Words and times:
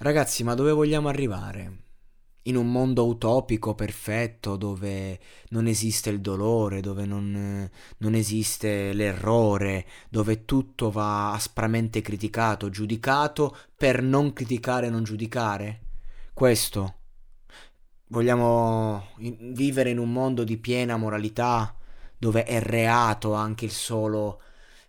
Ragazzi, 0.00 0.44
ma 0.44 0.54
dove 0.54 0.70
vogliamo 0.70 1.08
arrivare? 1.08 1.82
In 2.42 2.54
un 2.54 2.70
mondo 2.70 3.04
utopico, 3.08 3.74
perfetto, 3.74 4.54
dove 4.56 5.18
non 5.48 5.66
esiste 5.66 6.08
il 6.10 6.20
dolore, 6.20 6.80
dove 6.80 7.04
non, 7.04 7.68
non 7.96 8.14
esiste 8.14 8.92
l'errore, 8.92 9.84
dove 10.08 10.44
tutto 10.44 10.92
va 10.92 11.32
aspramente 11.32 12.00
criticato, 12.00 12.70
giudicato 12.70 13.56
per 13.76 14.00
non 14.00 14.32
criticare 14.32 14.86
e 14.86 14.90
non 14.90 15.02
giudicare? 15.02 15.80
Questo. 16.32 16.94
Vogliamo 18.10 19.08
vivere 19.16 19.90
in 19.90 19.98
un 19.98 20.12
mondo 20.12 20.44
di 20.44 20.58
piena 20.58 20.96
moralità, 20.96 21.74
dove 22.16 22.44
è 22.44 22.60
reato 22.60 23.34
anche 23.34 23.64
il 23.64 23.72
solo 23.72 24.40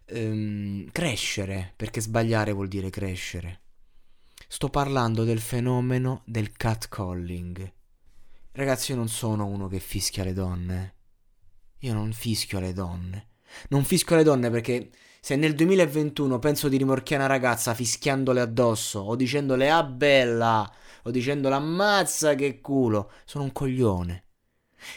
ehm, 0.05 0.91
crescere, 0.91 1.73
perché 1.75 1.99
sbagliare 1.99 2.51
vuol 2.51 2.67
dire 2.67 2.91
crescere. 2.91 3.61
Sto 4.51 4.69
parlando 4.69 5.25
del 5.25 5.41
fenomeno 5.41 6.23
del 6.25 6.51
catcalling. 6.53 7.71
Ragazzi, 8.53 8.91
io 8.91 8.97
non 8.97 9.07
sono 9.07 9.45
uno 9.45 9.67
che 9.67 9.77
fischia 9.77 10.23
le 10.23 10.33
donne. 10.33 10.95
Io 11.81 11.93
non 11.93 12.11
fischio 12.11 12.59
le 12.59 12.73
donne. 12.73 13.27
Non 13.69 13.83
fischio 13.83 14.15
le 14.15 14.23
donne 14.23 14.49
perché 14.49 14.89
se 15.21 15.35
nel 15.35 15.53
2021 15.53 16.39
penso 16.39 16.67
di 16.67 16.77
rimorchiare 16.77 17.23
una 17.23 17.31
ragazza 17.31 17.75
fischiandole 17.75 18.41
addosso 18.41 19.01
o 19.01 19.15
dicendole 19.15 19.69
ah 19.69 19.83
bella 19.83 20.69
o 21.03 21.11
dicendole 21.11 21.53
ammazza 21.53 22.33
che 22.33 22.59
culo, 22.59 23.11
sono 23.25 23.43
un 23.43 23.51
coglione. 23.51 24.28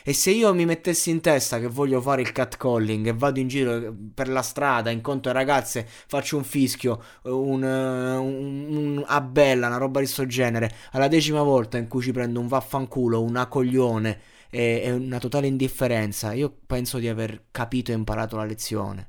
E 0.05 0.13
se 0.13 0.31
io 0.31 0.53
mi 0.55 0.65
mettessi 0.65 1.11
in 1.11 1.21
testa 1.21 1.59
che 1.59 1.67
voglio 1.67 2.01
fare 2.01 2.23
il 2.23 2.33
catcalling 2.33 3.07
e 3.07 3.13
vado 3.13 3.41
in 3.41 3.49
giro 3.49 3.95
per 4.15 4.29
la 4.29 4.43
strada, 4.43 4.91
incontro 4.91 5.33
ragazze, 5.33 5.87
faccio 5.87 6.37
un 6.37 6.45
fischio, 6.45 7.03
un, 7.23 7.63
un, 7.63 8.77
un 8.77 9.05
a 9.07 9.21
bella, 9.21 9.67
una 9.67 9.77
roba 9.77 10.01
di 10.01 10.05
questo 10.07 10.27
genere, 10.27 10.73
alla 10.93 11.09
decima 11.09 11.43
volta 11.43 11.79
in 11.79 11.89
cui 11.89 12.03
ci 12.03 12.13
prendo 12.13 12.41
un 12.41 12.49
vaffanculo, 12.49 13.23
una 13.23 13.47
coglione 13.47 14.21
e, 14.51 14.83
e 14.85 14.93
una 14.93 15.19
totale 15.19 15.47
indifferenza, 15.47 16.33
io 16.33 16.55
penso 16.67 16.99
di 16.99 17.09
aver 17.09 17.45
capito 17.51 17.91
e 17.91 17.95
imparato 17.95 18.37
la 18.37 18.45
lezione. 18.45 19.09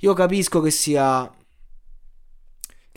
Io 0.00 0.12
capisco 0.12 0.60
che 0.60 0.70
sia 0.70 1.32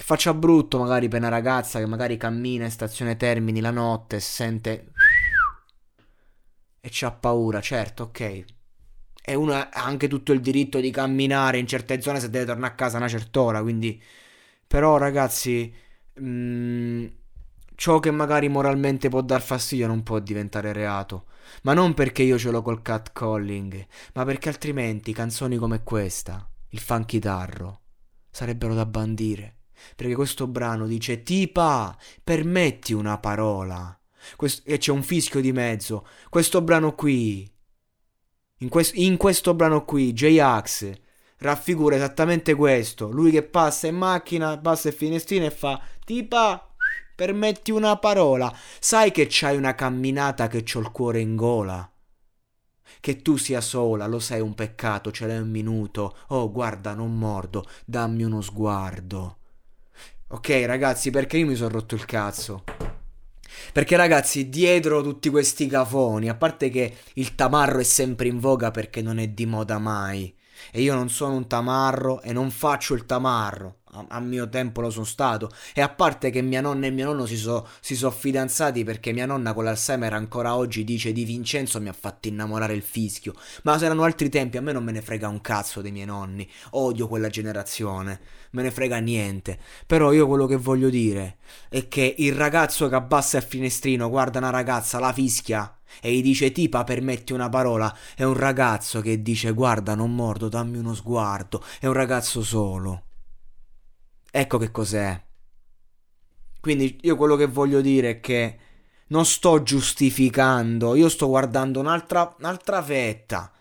che 0.01 0.07
faccia 0.07 0.33
brutto 0.33 0.79
magari 0.79 1.07
per 1.07 1.19
una 1.19 1.29
ragazza 1.29 1.77
che 1.77 1.85
magari 1.85 2.17
cammina 2.17 2.65
in 2.65 2.71
stazione 2.71 3.17
Termini 3.17 3.59
la 3.59 3.69
notte 3.69 4.15
e 4.15 4.19
sente 4.19 4.90
e 6.81 6.89
c'ha 6.91 7.11
paura, 7.11 7.61
certo, 7.61 8.03
ok. 8.03 8.45
E 9.23 9.35
uno 9.35 9.53
ha 9.53 9.69
anche 9.71 10.07
tutto 10.07 10.33
il 10.33 10.41
diritto 10.41 10.79
di 10.79 10.89
camminare 10.89 11.59
in 11.59 11.67
certe 11.67 12.01
zone 12.01 12.19
se 12.19 12.29
deve 12.29 12.45
tornare 12.45 12.73
a 12.73 12.75
casa 12.75 12.97
a 12.97 12.99
una 12.99 13.07
certa 13.09 13.41
ora, 13.41 13.61
quindi... 13.61 14.01
Però 14.67 14.97
ragazzi, 14.97 15.71
mh, 16.15 16.23
mm, 16.23 17.05
ciò 17.75 17.99
che 17.99 18.11
magari 18.11 18.47
moralmente 18.47 19.09
può 19.09 19.21
dar 19.21 19.41
fastidio 19.41 19.87
non 19.87 20.03
può 20.03 20.19
diventare 20.19 20.73
reato. 20.73 21.25
Ma 21.63 21.73
non 21.73 21.93
perché 21.93 22.23
io 22.23 22.37
ce 22.37 22.51
l'ho 22.51 22.61
col 22.61 22.81
catcalling, 22.81 23.85
ma 24.13 24.25
perché 24.25 24.49
altrimenti 24.49 25.13
canzoni 25.13 25.57
come 25.57 25.83
questa, 25.83 26.49
il 26.69 26.79
funky 26.79 27.19
tarro, 27.19 27.81
sarebbero 28.29 28.73
da 28.73 28.85
bandire. 28.85 29.57
Perché 29.95 30.15
questo 30.15 30.47
brano 30.47 30.87
dice 30.87 31.23
tipa, 31.23 31.95
permetti 32.23 32.93
una 32.93 33.17
parola. 33.17 34.00
Questo, 34.35 34.69
e 34.69 34.77
c'è 34.77 34.91
un 34.91 35.03
fischio 35.03 35.41
di 35.41 35.51
mezzo. 35.51 36.05
Questo 36.29 36.61
brano 36.61 36.95
qui, 36.95 37.49
in, 38.57 38.69
quest, 38.69 38.95
in 38.95 39.17
questo 39.17 39.53
brano 39.53 39.83
qui, 39.85 40.13
J-Ax 40.13 40.99
raffigura 41.41 41.95
esattamente 41.95 42.55
questo. 42.55 43.09
Lui 43.09 43.31
che 43.31 43.43
passa 43.43 43.87
in 43.87 43.97
macchina, 43.97 44.57
passa 44.57 44.89
il 44.89 44.93
finestrino 44.93 45.45
e 45.45 45.51
fa 45.51 45.81
tipa. 46.05 46.65
Permetti 47.15 47.71
una 47.71 47.97
parola. 47.97 48.51
Sai 48.79 49.11
che 49.11 49.27
c'hai 49.29 49.57
una 49.57 49.75
camminata 49.75 50.47
che 50.47 50.63
c'ho 50.63 50.79
il 50.79 50.91
cuore 50.91 51.19
in 51.19 51.35
gola. 51.35 51.87
Che 52.99 53.21
tu 53.21 53.37
sia 53.37 53.61
sola, 53.61 54.07
lo 54.07 54.19
sai 54.19 54.41
un 54.41 54.53
peccato, 54.53 55.11
ce 55.11 55.27
l'hai 55.27 55.37
un 55.37 55.49
minuto. 55.49 56.17
Oh, 56.27 56.51
guarda, 56.51 56.93
non 56.93 57.17
mordo, 57.17 57.65
dammi 57.85 58.23
uno 58.23 58.41
sguardo. 58.41 59.37
Ok, 60.29 60.63
ragazzi, 60.65 61.09
perché 61.09 61.37
io 61.37 61.47
mi 61.47 61.55
sono 61.55 61.69
rotto 61.69 61.95
il 61.95 62.05
cazzo? 62.05 62.63
Perché 63.73 63.95
ragazzi, 63.95 64.49
dietro 64.49 65.01
tutti 65.01 65.29
questi 65.29 65.67
cafoni, 65.67 66.29
a 66.29 66.35
parte 66.35 66.69
che 66.69 66.93
il 67.13 67.35
tamarro 67.35 67.79
è 67.79 67.83
sempre 67.83 68.27
in 68.27 68.39
voga 68.39 68.71
perché 68.71 69.01
non 69.01 69.17
è 69.19 69.27
di 69.27 69.45
moda 69.45 69.77
mai. 69.79 70.33
E 70.71 70.81
io 70.81 70.93
non 70.93 71.09
sono 71.09 71.35
un 71.35 71.47
tamarro 71.47 72.21
e 72.21 72.33
non 72.33 72.51
faccio 72.51 72.93
il 72.93 73.05
tamarro. 73.05 73.80
A, 74.07 74.19
mio 74.19 74.47
tempo 74.49 74.81
lo 74.81 74.89
sono 74.89 75.05
stato. 75.05 75.49
E 75.73 75.81
a 75.81 75.89
parte 75.89 76.29
che 76.29 76.41
mia 76.41 76.61
nonna 76.61 76.87
e 76.87 76.91
mio 76.91 77.05
nonno 77.05 77.25
si 77.25 77.37
sono 77.37 77.67
so 77.81 78.11
fidanzati 78.11 78.83
perché 78.83 79.11
mia 79.11 79.25
nonna 79.25 79.53
con 79.53 79.63
l'Alzheimer 79.63 80.13
ancora 80.13 80.55
oggi 80.55 80.83
dice 80.83 81.11
di 81.11 81.25
Vincenzo 81.25 81.81
mi 81.81 81.89
ha 81.89 81.93
fatto 81.93 82.27
innamorare 82.27 82.73
il 82.73 82.83
fischio. 82.83 83.33
Ma 83.63 83.77
se 83.77 83.85
erano 83.85 84.03
altri 84.03 84.29
tempi 84.29 84.57
a 84.57 84.61
me 84.61 84.71
non 84.71 84.83
me 84.83 84.91
ne 84.91 85.01
frega 85.01 85.27
un 85.27 85.41
cazzo 85.41 85.81
dei 85.81 85.91
miei 85.91 86.05
nonni. 86.05 86.49
Odio 86.71 87.07
quella 87.07 87.29
generazione 87.29 88.39
me 88.51 88.63
ne 88.63 88.71
frega 88.71 88.97
niente. 88.97 89.59
Però 89.85 90.11
io 90.11 90.27
quello 90.27 90.45
che 90.45 90.55
voglio 90.55 90.89
dire 90.89 91.37
è 91.69 91.87
che 91.87 92.15
il 92.17 92.33
ragazzo 92.33 92.87
che 92.87 92.95
abbassa 92.95 93.37
il 93.37 93.43
finestrino, 93.43 94.09
guarda 94.09 94.39
una 94.39 94.49
ragazza, 94.49 94.99
la 94.99 95.13
fischia 95.13 95.75
e 96.01 96.13
gli 96.13 96.21
dice 96.21 96.51
tipa 96.51 96.83
permetti 96.83 97.33
una 97.33 97.49
parola, 97.49 97.95
è 98.15 98.23
un 98.23 98.35
ragazzo 98.35 99.01
che 99.01 99.21
dice 99.21 99.51
guarda 99.51 99.95
non 99.95 100.15
mordo, 100.15 100.47
dammi 100.47 100.77
uno 100.77 100.93
sguardo, 100.93 101.63
è 101.79 101.87
un 101.87 101.93
ragazzo 101.93 102.41
solo. 102.43 103.03
Ecco 104.31 104.57
che 104.57 104.71
cos'è. 104.71 105.21
Quindi 106.61 106.99
io 107.01 107.17
quello 107.17 107.35
che 107.35 107.47
voglio 107.47 107.81
dire 107.81 108.09
è 108.11 108.19
che 108.21 108.57
non 109.07 109.25
sto 109.25 109.61
giustificando, 109.61 110.95
io 110.95 111.09
sto 111.09 111.27
guardando 111.27 111.81
un'altra, 111.81 112.33
un'altra 112.39 112.81
fetta. 112.81 113.51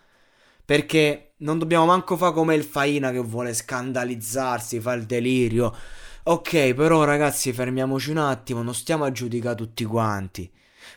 Perché 0.63 1.33
non 1.37 1.59
dobbiamo 1.59 1.85
manco 1.85 2.15
fare 2.15 2.33
come 2.33 2.55
il 2.55 2.63
Faina 2.63 3.11
che 3.11 3.19
vuole 3.19 3.53
scandalizzarsi, 3.53 4.79
fa 4.79 4.93
il 4.93 5.05
delirio. 5.05 5.75
Ok, 6.23 6.73
però 6.73 7.03
ragazzi, 7.03 7.51
fermiamoci 7.51 8.11
un 8.11 8.17
attimo, 8.17 8.61
non 8.61 8.73
stiamo 8.73 9.03
a 9.03 9.11
giudicare 9.11 9.55
tutti 9.55 9.83
quanti. 9.83 10.49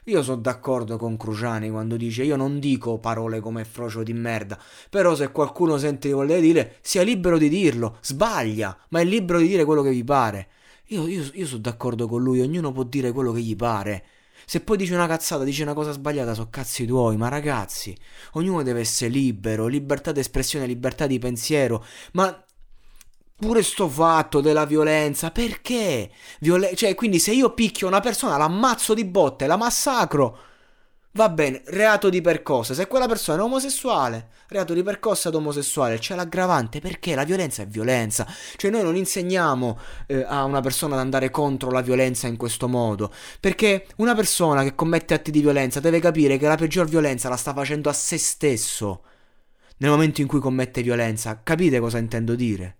Io 0.04 0.22
sono 0.22 0.40
d'accordo 0.40 0.96
con 0.96 1.16
Cruciani 1.16 1.70
quando 1.70 1.96
dice 1.96 2.24
io 2.24 2.36
non 2.36 2.58
dico 2.58 2.98
parole 2.98 3.40
come 3.40 3.64
frocio 3.64 4.02
di 4.02 4.12
merda, 4.12 4.58
però 4.90 5.14
se 5.14 5.30
qualcuno 5.30 5.78
sente 5.78 6.08
di 6.08 6.14
voler 6.14 6.40
dire, 6.40 6.76
sia 6.80 7.02
libero 7.02 7.38
di 7.38 7.48
dirlo, 7.48 7.98
sbaglia, 8.00 8.76
ma 8.90 9.00
è 9.00 9.04
libero 9.04 9.38
di 9.38 9.48
dire 9.48 9.64
quello 9.64 9.82
che 9.82 9.90
vi 9.90 10.04
pare. 10.04 10.48
Io, 10.88 11.06
io, 11.06 11.24
io 11.32 11.46
sono 11.46 11.60
d'accordo 11.60 12.06
con 12.06 12.22
lui, 12.22 12.40
ognuno 12.40 12.72
può 12.72 12.82
dire 12.82 13.12
quello 13.12 13.32
che 13.32 13.40
gli 13.40 13.56
pare. 13.56 14.04
Se 14.46 14.60
poi 14.60 14.76
dici 14.76 14.92
una 14.92 15.06
cazzata, 15.06 15.42
dici 15.44 15.62
una 15.62 15.72
cosa 15.72 15.92
sbagliata, 15.92 16.34
so 16.34 16.48
cazzi 16.50 16.84
tuoi, 16.84 17.16
ma 17.16 17.28
ragazzi, 17.28 17.96
ognuno 18.32 18.62
deve 18.62 18.80
essere 18.80 19.10
libero, 19.10 19.66
libertà 19.66 20.12
d'espressione, 20.12 20.66
libertà 20.66 21.06
di 21.06 21.18
pensiero, 21.18 21.82
ma 22.12 22.44
pure 23.44 23.62
sto 23.62 23.88
fatto 23.88 24.40
della 24.40 24.64
violenza, 24.64 25.30
perché? 25.30 26.10
Viol- 26.40 26.70
cioè, 26.74 26.94
quindi 26.94 27.18
se 27.18 27.32
io 27.32 27.52
picchio 27.52 27.86
una 27.86 28.00
persona, 28.00 28.36
l'ammazzo 28.36 28.94
di 28.94 29.04
botte, 29.04 29.46
la 29.46 29.56
massacro, 29.56 30.38
Va 31.16 31.28
bene, 31.28 31.62
reato 31.66 32.08
di 32.08 32.20
percossa. 32.20 32.74
Se 32.74 32.88
quella 32.88 33.06
persona 33.06 33.38
è 33.40 33.44
omosessuale, 33.44 34.30
reato 34.48 34.74
di 34.74 34.82
percossa 34.82 35.28
ad 35.28 35.36
omosessuale, 35.36 35.98
c'è 35.98 36.16
l'aggravante 36.16 36.80
perché 36.80 37.14
la 37.14 37.22
violenza 37.22 37.62
è 37.62 37.68
violenza. 37.68 38.26
Cioè 38.56 38.68
noi 38.68 38.82
non 38.82 38.96
insegniamo 38.96 39.78
eh, 40.08 40.24
a 40.26 40.42
una 40.42 40.60
persona 40.60 40.94
ad 40.94 41.00
andare 41.02 41.30
contro 41.30 41.70
la 41.70 41.82
violenza 41.82 42.26
in 42.26 42.36
questo 42.36 42.66
modo, 42.66 43.12
perché 43.38 43.86
una 43.98 44.16
persona 44.16 44.64
che 44.64 44.74
commette 44.74 45.14
atti 45.14 45.30
di 45.30 45.40
violenza 45.40 45.78
deve 45.78 46.00
capire 46.00 46.36
che 46.36 46.48
la 46.48 46.56
peggior 46.56 46.88
violenza 46.88 47.28
la 47.28 47.36
sta 47.36 47.52
facendo 47.54 47.88
a 47.88 47.92
se 47.92 48.18
stesso 48.18 49.04
nel 49.76 49.90
momento 49.90 50.20
in 50.20 50.26
cui 50.26 50.40
commette 50.40 50.82
violenza. 50.82 51.40
Capite 51.44 51.78
cosa 51.78 51.98
intendo 51.98 52.34
dire? 52.34 52.78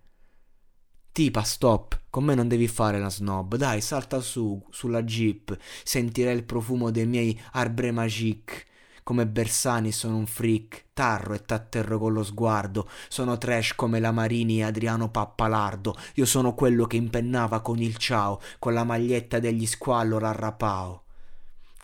Tipa, 1.15 1.43
stop, 1.43 2.01
con 2.09 2.25
me 2.25 2.35
non 2.35 2.49
devi 2.49 2.67
fare 2.67 2.99
la 2.99 3.09
snob, 3.09 3.55
dai, 3.55 3.79
salta 3.79 4.19
su, 4.19 4.61
sulla 4.69 5.01
jeep, 5.01 5.57
sentirai 5.85 6.35
il 6.35 6.43
profumo 6.43 6.91
dei 6.91 7.05
miei 7.05 7.41
arbre 7.53 7.91
magique. 7.91 8.65
Come 9.01 9.25
Bersani 9.25 9.93
sono 9.93 10.17
un 10.17 10.25
freak, 10.25 10.87
tarro 10.91 11.33
e 11.33 11.45
t'atterro 11.45 11.99
con 11.99 12.11
lo 12.11 12.21
sguardo, 12.21 12.89
sono 13.07 13.37
trash 13.37 13.75
come 13.75 14.01
la 14.01 14.11
Marini 14.11 14.59
e 14.59 14.63
Adriano 14.63 15.09
Pappalardo, 15.09 15.95
io 16.15 16.25
sono 16.25 16.53
quello 16.53 16.83
che 16.83 16.97
impennava 16.97 17.61
con 17.61 17.79
il 17.79 17.95
ciao, 17.95 18.41
con 18.59 18.73
la 18.73 18.83
maglietta 18.83 19.39
degli 19.39 19.65
squallor 19.65 20.21
a 20.25 20.33
rapao. 20.33 21.04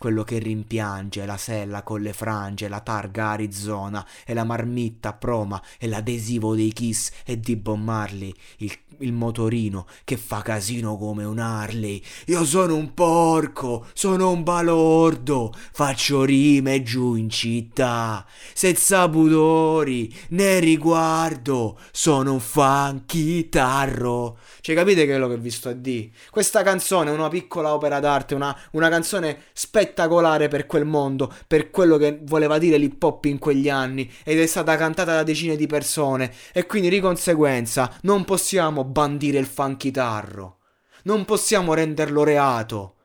Quello 0.02 0.24
che 0.24 0.38
rimpiange 0.38 1.24
la 1.24 1.36
sella 1.36 1.84
con 1.84 2.00
le 2.00 2.12
frange, 2.12 2.66
la 2.66 2.80
targa 2.80 3.28
Arizona 3.28 4.04
e 4.26 4.34
la 4.34 4.42
marmitta 4.42 5.10
a 5.10 5.12
proma 5.12 5.62
e 5.78 5.86
l'adesivo 5.86 6.56
dei 6.56 6.72
Kiss 6.72 7.12
e 7.24 7.38
di 7.38 7.54
Bob 7.54 7.78
Marley, 7.78 8.34
il, 8.56 8.76
il 8.98 9.12
motorino 9.12 9.86
che 10.02 10.16
fa 10.16 10.42
casino 10.42 10.96
come 10.96 11.22
un 11.22 11.38
Harley. 11.38 12.02
Io 12.26 12.44
sono 12.44 12.74
un 12.74 12.94
porco, 12.94 13.86
sono 13.92 14.32
un 14.32 14.42
balordo, 14.42 15.54
faccio 15.70 16.24
rime 16.24 16.82
giù 16.82 17.14
in 17.14 17.30
città, 17.30 18.26
senza 18.54 19.08
pudori 19.08 20.12
né 20.30 20.58
riguardo, 20.58 21.78
sono 21.92 22.32
un 22.32 22.40
funky 22.40 23.48
tarro. 23.48 24.38
Cioè, 24.60 24.74
capite 24.74 25.06
quello 25.06 25.28
che 25.28 25.38
vi 25.38 25.50
sto 25.50 25.68
a 25.68 25.74
dire? 25.74 26.10
Questa 26.28 26.64
canzone 26.64 27.10
è 27.10 27.14
una 27.14 27.28
piccola 27.28 27.72
opera 27.72 28.00
d'arte, 28.00 28.34
una, 28.34 28.56
una 28.72 28.88
canzone 28.88 29.44
spettacolare 29.52 29.90
per 29.92 30.66
quel 30.66 30.84
mondo, 30.84 31.32
per 31.46 31.70
quello 31.70 31.96
che 31.96 32.20
voleva 32.22 32.58
dire 32.58 32.76
l'hip 32.76 33.02
hop 33.02 33.24
in 33.26 33.38
quegli 33.38 33.68
anni, 33.68 34.10
ed 34.24 34.40
è 34.40 34.46
stata 34.46 34.76
cantata 34.76 35.14
da 35.14 35.22
decine 35.22 35.56
di 35.56 35.66
persone, 35.66 36.32
e 36.52 36.66
quindi 36.66 36.88
di 36.88 37.00
conseguenza 37.00 37.94
non 38.02 38.24
possiamo 38.24 38.84
bandire 38.84 39.38
il 39.38 39.46
funky 39.46 39.90
tarro. 39.90 40.58
Non 41.04 41.24
possiamo 41.24 41.74
renderlo 41.74 42.22
reato. 42.24 42.96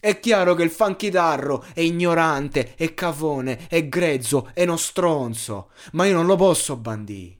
È 0.00 0.18
chiaro 0.18 0.54
che 0.54 0.64
il 0.64 0.70
fanchitarro 0.70 1.64
è 1.74 1.80
ignorante, 1.80 2.74
è 2.74 2.92
cafone, 2.92 3.68
è 3.68 3.86
grezzo, 3.88 4.50
è 4.52 4.64
uno 4.64 4.76
stronzo, 4.76 5.70
ma 5.92 6.06
io 6.06 6.14
non 6.14 6.26
lo 6.26 6.34
posso 6.34 6.76
bandire. 6.76 7.38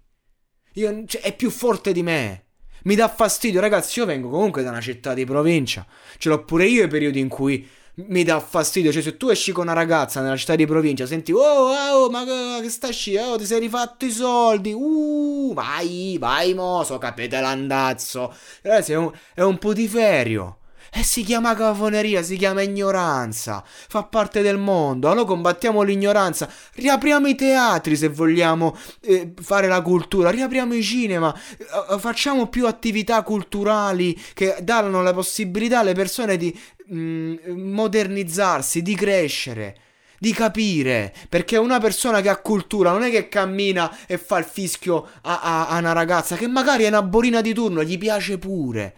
Io, 0.75 1.05
cioè, 1.07 1.23
è 1.23 1.35
più 1.35 1.51
forte 1.51 1.93
di 1.93 2.05
me. 2.05 2.47
Mi 2.85 2.95
dà 2.95 3.09
fastidio, 3.09 3.61
ragazzi. 3.61 3.99
Io 3.99 4.07
vengo 4.07 4.29
comunque 4.29 4.63
da 4.63 4.71
una 4.71 4.81
città 4.81 5.13
di 5.13 5.25
provincia. 5.25 5.87
Ce 6.19 6.29
l'ho 6.29 6.45
pure 6.45 6.67
io 6.67 6.85
i 6.85 6.89
periodi 6.89 7.19
in 7.19 7.29
cui 7.29 7.69
mi 7.95 8.25
dà 8.25 8.41
fastidio. 8.41 8.93
Cioè, 8.93 9.03
se 9.03 9.17
tu 9.17 9.29
esci 9.29 9.53
con 9.53 9.65
una 9.65 9.75
ragazza 9.75 10.21
nella 10.21 10.37
città 10.37 10.57
di 10.57 10.67
provincia, 10.67 11.07
senti, 11.07 11.33
oh, 11.33 11.39
oh 11.39 12.11
ma 12.11 12.25
che 12.61 12.69
stai 12.69 12.93
sci? 12.93 13.17
Oh, 13.17 13.37
ti 13.37 13.45
sei 13.45 13.61
rifatto 13.61 14.05
i 14.05 14.11
soldi. 14.11 14.73
Uh, 14.73 15.53
vai, 15.55 16.17
vai, 16.19 16.55
moso, 16.55 16.99
capite 16.99 17.41
l'andazzo. 17.41 18.35
Ragazzi, 18.63 18.93
è 18.93 18.97
un, 18.97 19.13
è 19.35 19.43
un 19.43 19.59
putiferio. 19.59 20.59
E 20.95 21.05
si 21.05 21.23
chiama 21.23 21.55
cafoneria, 21.55 22.23
si 22.23 22.37
chiama 22.37 22.61
ignoranza, 22.61 23.65
fa 23.65 24.03
parte 24.03 24.43
del 24.43 24.59
mondo. 24.59 25.09
Allora 25.09 25.25
combattiamo 25.25 25.81
l'ignoranza, 25.81 26.47
riapriamo 26.75 27.29
i 27.29 27.35
teatri 27.35 27.97
se 27.97 28.09
vogliamo 28.09 28.77
eh, 29.01 29.33
fare 29.41 29.69
la 29.69 29.81
cultura, 29.81 30.29
riapriamo 30.29 30.75
i 30.75 30.83
cinema, 30.83 31.35
eh, 31.59 31.99
facciamo 31.99 32.49
più 32.49 32.67
attività 32.67 33.23
culturali 33.23 34.15
che 34.35 34.59
danno 34.63 35.01
la 35.01 35.15
possibilità 35.15 35.79
alle 35.79 35.95
persone 35.95 36.37
di 36.37 36.55
mm, 36.93 37.37
modernizzarsi, 37.49 38.83
di 38.83 38.95
crescere 38.95 39.77
di 40.23 40.33
capire. 40.33 41.13
Perché 41.29 41.57
una 41.57 41.81
persona 41.81 42.21
che 42.21 42.29
ha 42.29 42.37
cultura 42.37 42.93
non 42.93 43.03
è 43.03 43.11
che 43.11 43.29
cammina 43.29 44.07
e 44.07 44.19
fa 44.19 44.39
il 44.39 44.45
fischio 44.45 45.09
a, 45.23 45.41
a, 45.41 45.67
a, 45.67 45.79
una 45.79 45.93
ragazza 45.93 46.37
che 46.37 46.47
magari 46.47 46.85
è 46.85 46.89
una 46.89 47.03
borina 47.03 47.41
di 47.41 47.53
turno, 47.53 47.83
gli 47.83 47.99
piace 47.99 48.39
pure. 48.39 48.97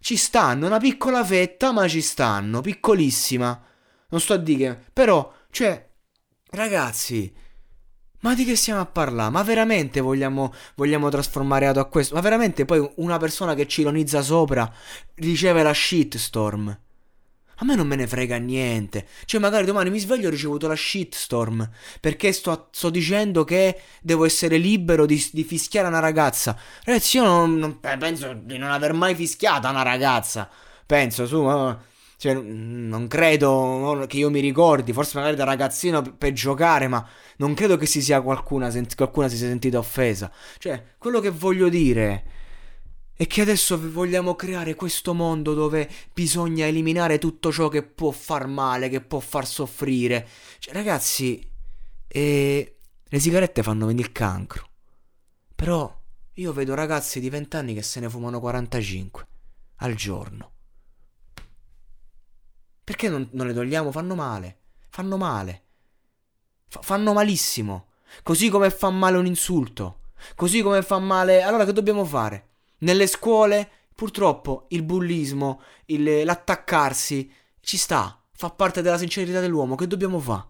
Ci 0.00 0.16
stanno, 0.16 0.66
una 0.66 0.78
piccola 0.78 1.24
fetta, 1.24 1.72
ma 1.72 1.88
ci 1.88 2.02
stanno, 2.02 2.60
piccolissima. 2.60 3.58
Non 4.10 4.20
sto 4.20 4.34
a 4.34 4.36
dire, 4.36 4.84
però, 4.92 5.32
cioè, 5.50 5.88
ragazzi, 6.50 7.32
ma 8.20 8.34
di 8.34 8.44
che 8.44 8.54
stiamo 8.54 8.80
a 8.80 8.86
parlare? 8.86 9.30
Ma 9.30 9.42
veramente 9.42 10.00
vogliamo, 10.00 10.52
vogliamo 10.74 11.08
trasformare 11.08 11.68
Ato 11.68 11.80
a 11.80 11.86
questo? 11.86 12.14
Ma 12.14 12.20
veramente 12.20 12.66
poi 12.66 12.86
una 12.96 13.16
persona 13.16 13.54
che 13.54 13.66
ci 13.66 13.80
ironizza 13.80 14.20
sopra 14.20 14.70
riceve 15.14 15.62
la 15.62 15.72
shitstorm? 15.72 16.78
A 17.60 17.66
me 17.66 17.74
non 17.74 17.86
me 17.86 17.94
ne 17.94 18.06
frega 18.06 18.36
niente. 18.38 19.06
Cioè, 19.26 19.38
magari 19.38 19.66
domani 19.66 19.90
mi 19.90 19.98
sveglio 19.98 20.24
e 20.24 20.26
ho 20.28 20.30
ricevuto 20.30 20.66
la 20.66 20.74
shitstorm. 20.74 21.68
Perché 22.00 22.32
sto, 22.32 22.68
sto 22.70 22.88
dicendo 22.88 23.44
che 23.44 23.78
devo 24.00 24.24
essere 24.24 24.56
libero 24.56 25.04
di, 25.04 25.22
di, 25.30 25.44
fischiare 25.44 25.86
una 25.86 25.98
ragazza. 25.98 26.56
Ragazzi, 26.84 27.18
io 27.18 27.24
non, 27.24 27.58
non, 27.58 27.78
penso 27.78 28.32
di 28.32 28.56
non 28.56 28.70
aver 28.70 28.94
mai 28.94 29.14
fischiato 29.14 29.68
una 29.68 29.82
ragazza. 29.82 30.48
Penso, 30.86 31.26
su. 31.26 31.76
Cioè, 32.16 32.32
non 32.34 33.06
credo 33.08 34.06
che 34.08 34.16
io 34.16 34.30
mi 34.30 34.40
ricordi. 34.40 34.94
Forse 34.94 35.18
magari 35.18 35.36
da 35.36 35.44
ragazzino 35.44 36.00
per 36.00 36.32
giocare, 36.32 36.88
ma 36.88 37.06
non 37.36 37.52
credo 37.52 37.76
che 37.76 37.84
si 37.84 38.00
sia 38.00 38.22
qualcuna, 38.22 38.72
qualcuna 38.96 39.28
si 39.28 39.36
sia 39.36 39.48
sentita 39.48 39.76
offesa. 39.76 40.32
Cioè, 40.56 40.82
quello 40.96 41.20
che 41.20 41.28
voglio 41.28 41.68
dire 41.68 42.24
e 43.20 43.26
che 43.26 43.42
adesso 43.42 43.78
vogliamo 43.92 44.34
creare 44.34 44.74
questo 44.74 45.12
mondo 45.12 45.52
dove 45.52 45.90
bisogna 46.14 46.64
eliminare 46.64 47.18
tutto 47.18 47.52
ciò 47.52 47.68
che 47.68 47.82
può 47.82 48.12
far 48.12 48.46
male, 48.46 48.88
che 48.88 49.02
può 49.02 49.20
far 49.20 49.46
soffrire. 49.46 50.26
Cioè, 50.58 50.72
ragazzi, 50.72 51.46
eh, 52.08 52.78
le 53.04 53.18
sigarette 53.20 53.62
fanno 53.62 53.84
venire 53.84 54.08
il 54.08 54.12
cancro. 54.14 54.70
Però 55.54 56.00
io 56.32 56.52
vedo 56.54 56.72
ragazzi 56.72 57.20
di 57.20 57.28
20 57.28 57.56
anni 57.56 57.74
che 57.74 57.82
se 57.82 58.00
ne 58.00 58.08
fumano 58.08 58.40
45 58.40 59.26
al 59.76 59.94
giorno. 59.96 60.52
Perché 62.82 63.10
non, 63.10 63.28
non 63.32 63.46
le 63.46 63.52
togliamo? 63.52 63.92
Fanno 63.92 64.14
male. 64.14 64.60
Fanno 64.88 65.18
male. 65.18 65.64
F- 66.68 66.78
fanno 66.80 67.12
malissimo. 67.12 67.88
Così 68.22 68.48
come 68.48 68.70
fa 68.70 68.88
male 68.88 69.18
un 69.18 69.26
insulto. 69.26 70.04
Così 70.34 70.62
come 70.62 70.80
fa 70.80 70.98
male... 70.98 71.42
Allora 71.42 71.66
che 71.66 71.74
dobbiamo 71.74 72.06
fare? 72.06 72.48
Nelle 72.80 73.06
scuole, 73.06 73.68
purtroppo, 73.94 74.66
il 74.68 74.82
bullismo, 74.82 75.62
il, 75.86 76.24
l'attaccarsi, 76.24 77.30
ci 77.60 77.76
sta, 77.76 78.22
fa 78.32 78.50
parte 78.50 78.82
della 78.82 78.98
sincerità 78.98 79.40
dell'uomo. 79.40 79.74
Che 79.74 79.86
dobbiamo 79.86 80.18
fare? 80.18 80.48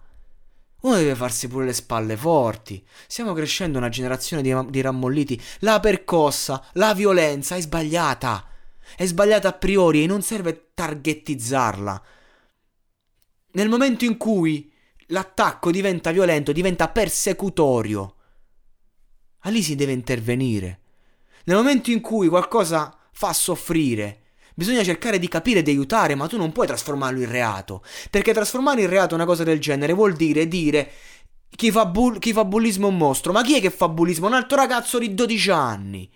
Uno 0.83 0.97
deve 0.97 1.15
farsi 1.15 1.49
pure 1.49 1.67
le 1.67 1.73
spalle 1.73 2.17
forti. 2.17 2.83
Stiamo 3.07 3.33
crescendo 3.35 3.79
una 3.79 3.89
generazione 3.89 4.43
di, 4.43 4.55
di 4.71 4.81
rammolliti. 4.81 5.41
La 5.61 5.79
percossa, 5.79 6.65
la 6.75 6.95
violenza 6.95 7.57
è 7.57 7.61
sbagliata. 7.61 8.47
È 8.97 9.05
sbagliata 9.05 9.49
a 9.49 9.53
priori 9.53 10.03
e 10.03 10.07
non 10.07 10.23
serve 10.23 10.71
targettizzarla. 10.73 12.03
Nel 13.53 13.69
momento 13.69 14.05
in 14.05 14.17
cui 14.17 14.73
l'attacco 15.09 15.71
diventa 15.71 16.13
violento, 16.13 16.53
diventa 16.53 16.89
persecutorio. 16.89 18.15
Lì 19.45 19.63
si 19.63 19.75
deve 19.75 19.93
intervenire. 19.93 20.79
Nel 21.45 21.57
momento 21.57 21.91
in 21.91 22.01
cui 22.01 22.29
qualcosa 22.29 22.97
fa 23.13 23.33
soffrire, 23.33 24.21
bisogna 24.55 24.83
cercare 24.83 25.19
di 25.19 25.29
capire 25.29 25.61
e 25.61 25.63
di 25.63 25.71
aiutare, 25.71 26.15
ma 26.15 26.27
tu 26.27 26.37
non 26.37 26.53
puoi 26.53 26.67
trasformarlo 26.67 27.21
in 27.21 27.31
reato. 27.31 27.83
Perché 28.11 28.33
trasformare 28.33 28.83
in 28.83 28.89
reato 28.89 29.15
una 29.15 29.25
cosa 29.25 29.45
del 29.45 29.61
genere 29.61 29.93
vuol 29.93 30.15
dire 30.15 30.47
dire 30.47 30.91
chi 31.55 31.71
fa, 31.71 31.87
bull- 31.87 32.19
chi 32.19 32.33
fa 32.33 32.45
bullismo 32.45 32.87
è 32.87 32.91
un 32.91 32.97
mostro. 32.97 33.33
Ma 33.33 33.43
chi 33.43 33.57
è 33.57 33.61
che 33.61 33.71
fa 33.71 33.89
bullismo? 33.89 34.27
Un 34.27 34.35
altro 34.35 34.57
ragazzo 34.57 34.99
di 34.99 35.15
12 35.15 35.51
anni 35.51 36.11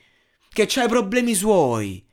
che 0.49 0.69
ha 0.75 0.85
i 0.85 0.89
problemi 0.89 1.35
suoi 1.35 2.04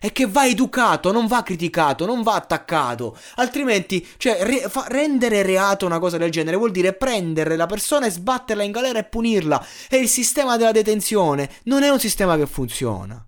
e 0.00 0.12
che 0.12 0.26
va 0.26 0.46
educato, 0.46 1.12
non 1.12 1.26
va 1.26 1.42
criticato, 1.42 2.06
non 2.06 2.22
va 2.22 2.34
attaccato. 2.34 3.16
Altrimenti, 3.36 4.06
cioè, 4.16 4.42
re- 4.42 4.68
rendere 4.88 5.42
reato 5.42 5.84
una 5.86 5.98
cosa 5.98 6.16
del 6.16 6.30
genere 6.30 6.56
vuol 6.56 6.70
dire 6.70 6.94
prendere 6.94 7.54
la 7.54 7.66
persona 7.66 8.06
e 8.06 8.10
sbatterla 8.10 8.62
in 8.62 8.72
galera 8.72 8.98
e 8.98 9.04
punirla. 9.04 9.64
E 9.88 9.98
il 9.98 10.08
sistema 10.08 10.56
della 10.56 10.72
detenzione 10.72 11.50
non 11.64 11.82
è 11.82 11.90
un 11.90 12.00
sistema 12.00 12.36
che 12.36 12.46
funziona. 12.46 13.24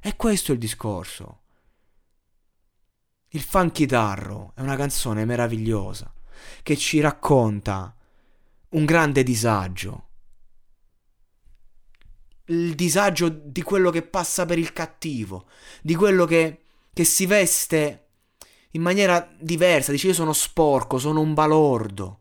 E 0.00 0.16
questo 0.16 0.52
è 0.52 0.54
il 0.54 0.60
discorso. 0.60 1.40
Il 3.28 3.42
Funky 3.42 3.84
Tarro 3.84 4.52
è 4.54 4.62
una 4.62 4.76
canzone 4.76 5.26
meravigliosa 5.26 6.10
che 6.62 6.76
ci 6.76 7.00
racconta 7.00 7.94
un 8.70 8.84
grande 8.84 9.22
disagio 9.22 10.06
il 12.46 12.74
disagio 12.74 13.28
di 13.28 13.62
quello 13.62 13.90
che 13.90 14.02
passa 14.02 14.44
per 14.46 14.58
il 14.58 14.72
cattivo, 14.72 15.46
di 15.82 15.94
quello 15.94 16.24
che, 16.26 16.62
che 16.92 17.04
si 17.04 17.26
veste 17.26 18.06
in 18.70 18.82
maniera 18.82 19.28
diversa, 19.38 19.90
dice 19.90 20.08
io 20.08 20.14
sono 20.14 20.32
sporco, 20.32 20.98
sono 20.98 21.20
un 21.20 21.34
balordo, 21.34 22.20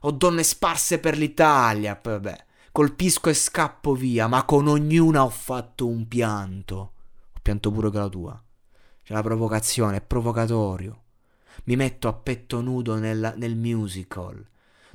ho 0.00 0.10
donne 0.12 0.42
sparse 0.42 0.98
per 0.98 1.18
l'Italia, 1.18 1.98
vabbè, 2.00 2.46
colpisco 2.72 3.28
e 3.28 3.34
scappo 3.34 3.94
via, 3.94 4.28
ma 4.28 4.44
con 4.44 4.68
ognuna 4.68 5.24
ho 5.24 5.30
fatto 5.30 5.86
un 5.86 6.06
pianto, 6.06 6.76
ho 7.34 7.40
pianto 7.42 7.70
pure 7.70 7.90
con 7.90 8.00
la 8.00 8.08
tua, 8.08 8.44
c'è 9.02 9.12
la 9.12 9.22
provocazione, 9.22 9.96
è 9.96 10.00
provocatorio, 10.00 11.02
mi 11.64 11.76
metto 11.76 12.08
a 12.08 12.12
petto 12.12 12.60
nudo 12.60 12.94
nel, 12.96 13.34
nel 13.36 13.56
musical, 13.56 14.46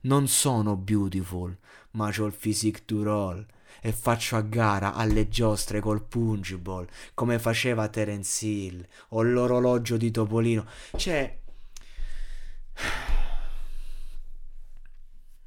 non 0.03 0.27
sono 0.27 0.75
beautiful, 0.77 1.55
ma 1.91 2.11
ho 2.17 2.25
il 2.25 2.33
physique 2.33 2.83
du 2.85 3.03
role, 3.03 3.45
e 3.81 3.91
faccio 3.91 4.35
a 4.35 4.41
gara 4.41 4.93
alle 4.93 5.27
giostre 5.27 5.79
col 5.79 6.03
pungible 6.03 6.87
come 7.13 7.39
faceva 7.39 7.87
Terence 7.87 8.45
Hill 8.45 8.87
o 9.09 9.21
l'orologio 9.21 9.97
di 9.97 10.11
Topolino. 10.11 10.65
Cioè 10.95 11.39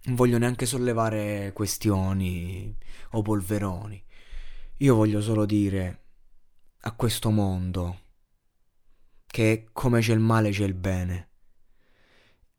non 0.09 0.15
voglio 0.17 0.39
neanche 0.39 0.65
sollevare 0.65 1.53
questioni 1.53 2.75
o 3.11 3.23
polveroni. 3.23 4.03
Io 4.79 4.95
voglio 4.95 5.21
solo 5.21 5.45
dire 5.45 6.05
a 6.83 6.93
questo 6.93 7.31
mondo 7.31 8.01
che 9.27 9.69
come 9.73 10.01
c'è 10.01 10.15
il 10.15 10.21
male 10.21 10.51
c'è 10.51 10.65
il 10.65 10.75
bene. 10.75 11.29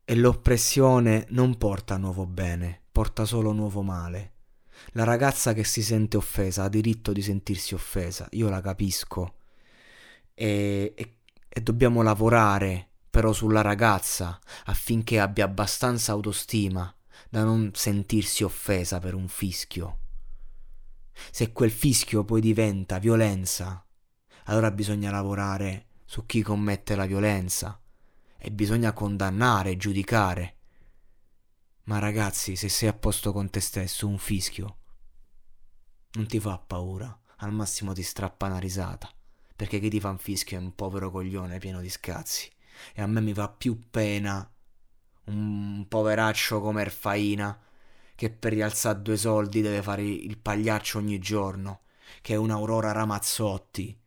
E 0.05 0.15
l'oppressione 0.15 1.25
non 1.29 1.57
porta 1.57 1.97
nuovo 1.97 2.25
bene, 2.25 2.83
porta 2.91 3.25
solo 3.25 3.51
nuovo 3.51 3.81
male. 3.81 4.33
La 4.93 5.03
ragazza 5.03 5.53
che 5.53 5.63
si 5.63 5.83
sente 5.83 6.17
offesa 6.17 6.63
ha 6.63 6.69
diritto 6.69 7.11
di 7.11 7.21
sentirsi 7.21 7.73
offesa, 7.73 8.27
io 8.31 8.49
la 8.49 8.61
capisco. 8.61 9.35
E, 10.33 10.93
e, 10.95 11.17
e 11.47 11.61
dobbiamo 11.61 12.01
lavorare 12.01 12.87
però 13.09 13.33
sulla 13.33 13.61
ragazza 13.61 14.39
affinché 14.65 15.19
abbia 15.19 15.45
abbastanza 15.45 16.11
autostima 16.11 16.93
da 17.29 17.43
non 17.43 17.71
sentirsi 17.73 18.43
offesa 18.43 18.99
per 18.99 19.15
un 19.15 19.27
fischio. 19.27 19.97
Se 21.31 21.51
quel 21.51 21.71
fischio 21.71 22.23
poi 22.23 22.39
diventa 22.39 22.99
violenza, 22.99 23.83
allora 24.45 24.71
bisogna 24.71 25.11
lavorare 25.11 25.87
su 26.05 26.25
chi 26.25 26.41
commette 26.41 26.95
la 26.95 27.05
violenza 27.05 27.79
e 28.37 28.51
bisogna 28.51 28.93
condannare 28.93 29.75
giudicare. 29.75 30.55
Ma 31.89 31.97
ragazzi, 31.97 32.55
se 32.55 32.69
sei 32.69 32.87
a 32.87 32.93
posto 32.93 33.33
con 33.33 33.49
te 33.49 33.59
stesso, 33.59 34.07
un 34.07 34.19
fischio. 34.19 34.77
Non 36.11 36.27
ti 36.27 36.39
fa 36.39 36.59
paura, 36.59 37.19
al 37.37 37.51
massimo 37.51 37.93
ti 37.93 38.03
strappa 38.03 38.45
una 38.45 38.59
risata, 38.59 39.11
perché 39.55 39.79
chi 39.79 39.89
ti 39.89 39.99
fa 39.99 40.09
un 40.09 40.19
fischio 40.19 40.59
è 40.59 40.61
un 40.61 40.75
povero 40.75 41.09
coglione 41.09 41.57
pieno 41.57 41.81
di 41.81 41.89
scazzi. 41.89 42.47
E 42.93 43.01
a 43.01 43.07
me 43.07 43.21
mi 43.21 43.33
fa 43.33 43.49
più 43.49 43.89
pena 43.89 44.47
un 45.25 45.87
poveraccio 45.87 46.61
come 46.61 46.81
Erfaina 46.81 47.59
che 48.13 48.29
per 48.29 48.53
rialzare 48.53 49.01
due 49.01 49.17
soldi 49.17 49.61
deve 49.61 49.81
fare 49.81 50.03
il 50.03 50.37
pagliaccio 50.37 50.99
ogni 50.99 51.17
giorno, 51.17 51.81
che 52.21 52.35
è 52.35 52.37
un'Aurora 52.37 52.91
Ramazzotti, 52.91 53.99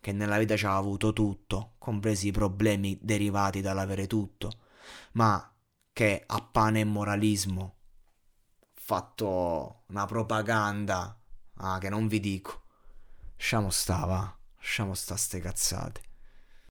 che 0.00 0.12
nella 0.12 0.38
vita 0.38 0.56
ci 0.56 0.66
ha 0.66 0.74
avuto 0.74 1.12
tutto, 1.12 1.74
compresi 1.78 2.26
i 2.26 2.32
problemi 2.32 2.98
derivati 3.00 3.60
dall'avere 3.60 4.08
tutto, 4.08 4.50
ma 5.12 5.48
che 5.96 6.22
a 6.26 6.42
pane 6.42 6.80
e 6.80 6.84
moralismo 6.84 7.76
fatto 8.74 9.84
una 9.86 10.04
propaganda 10.04 11.18
ah, 11.54 11.78
che 11.78 11.88
non 11.88 12.06
vi 12.06 12.20
dico. 12.20 12.64
Lasciamo 13.38 13.70
sta, 13.70 14.04
va. 14.04 14.36
Lasciamo 14.58 14.92
sta 14.92 15.16
ste 15.16 15.40
cazzate. 15.40 16.02